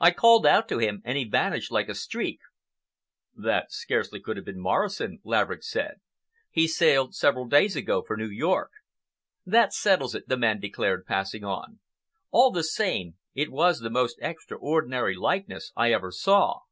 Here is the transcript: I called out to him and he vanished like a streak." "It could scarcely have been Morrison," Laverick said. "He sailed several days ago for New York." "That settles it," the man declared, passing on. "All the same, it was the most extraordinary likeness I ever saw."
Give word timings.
I 0.00 0.10
called 0.10 0.44
out 0.44 0.66
to 0.70 0.78
him 0.78 1.02
and 1.04 1.16
he 1.16 1.22
vanished 1.22 1.70
like 1.70 1.88
a 1.88 1.94
streak." 1.94 2.40
"It 3.38 3.42
could 3.44 3.70
scarcely 3.70 4.20
have 4.26 4.44
been 4.44 4.58
Morrison," 4.58 5.20
Laverick 5.22 5.62
said. 5.62 6.00
"He 6.50 6.66
sailed 6.66 7.14
several 7.14 7.46
days 7.46 7.76
ago 7.76 8.02
for 8.04 8.16
New 8.16 8.28
York." 8.28 8.72
"That 9.46 9.72
settles 9.72 10.16
it," 10.16 10.26
the 10.28 10.36
man 10.36 10.58
declared, 10.58 11.06
passing 11.06 11.44
on. 11.44 11.78
"All 12.32 12.50
the 12.50 12.64
same, 12.64 13.18
it 13.34 13.52
was 13.52 13.78
the 13.78 13.88
most 13.88 14.18
extraordinary 14.20 15.14
likeness 15.14 15.70
I 15.76 15.92
ever 15.92 16.10
saw." 16.10 16.62